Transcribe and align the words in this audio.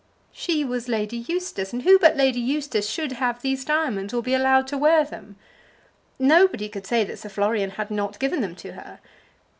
She 0.31 0.63
was 0.65 0.87
Lady 0.87 1.17
Eustace, 1.27 1.73
and 1.73 1.83
who 1.83 1.99
but 1.99 2.17
Lady 2.17 2.39
Eustace 2.39 2.89
should 2.89 3.11
have 3.11 3.39
these 3.43 3.63
diamonds 3.63 4.15
or 4.15 4.23
be 4.23 4.33
allowed 4.33 4.65
to 4.69 4.77
wear 4.79 5.05
them? 5.05 5.35
Nobody 6.17 6.69
could 6.69 6.87
say 6.87 7.03
that 7.03 7.19
Sir 7.19 7.29
Florian 7.29 7.69
had 7.69 7.91
not 7.91 8.17
given 8.17 8.41
them 8.41 8.55
to 8.55 8.71
her. 8.71 8.99